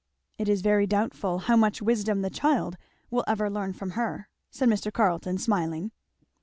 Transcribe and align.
"It 0.39 0.49
is 0.49 0.63
very 0.63 0.87
doubtful 0.87 1.37
how 1.37 1.55
much 1.55 1.79
wisdom 1.79 2.23
the 2.23 2.31
child 2.31 2.75
will 3.11 3.23
ever 3.27 3.51
learn 3.51 3.73
from 3.73 3.91
her," 3.91 4.29
said 4.49 4.67
Mr. 4.67 4.91
Carleton 4.91 5.37
smiling. 5.37 5.91